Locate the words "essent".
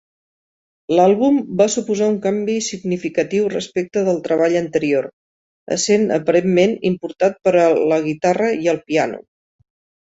5.79-6.09